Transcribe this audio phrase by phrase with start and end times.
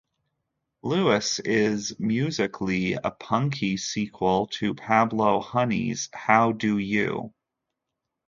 [0.81, 7.31] "Lewis" is musically a punky sequel to "Pablo Honey"'s "How Do You?